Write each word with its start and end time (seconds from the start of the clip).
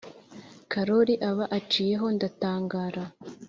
korori 0.71 1.15
aba 1.29 1.45
aciyeho 1.57 2.05
ndatangara 2.15 3.03